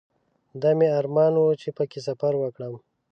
دا 0.61 0.69
مې 0.77 0.87
ارمان 0.99 1.33
و 1.35 1.57
چې 1.61 1.69
په 1.77 1.83
کې 1.91 1.99
سفر 2.07 2.33
وکړم. 2.39 2.73